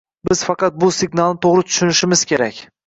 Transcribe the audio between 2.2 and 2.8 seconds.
kerak